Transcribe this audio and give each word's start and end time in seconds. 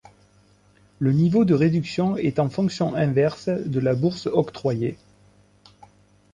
Le 0.97 1.11
niveau 1.13 1.45
de 1.45 1.53
réduction 1.53 2.17
étant 2.17 2.49
fonction 2.49 2.95
inverse 2.95 3.49
de 3.49 3.79
la 3.79 3.93
bourse 3.93 4.25
octroyée. 4.25 4.97